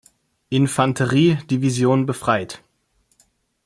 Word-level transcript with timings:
Infanterie-Division 0.49 2.07
befreit. 2.07 2.63